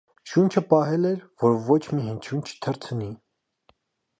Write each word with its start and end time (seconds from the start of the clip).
Շունչը 0.29 0.61
պահել 0.69 1.03
էր, 1.09 1.19
որ 1.43 1.59
ոչ 1.73 1.79
մի 1.97 2.07
հնչյուն 2.07 2.43
չթռցնի: 2.53 3.11